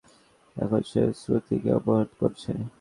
[0.57, 2.51] এখন সে শ্রুতিকে অপহরণ করছে।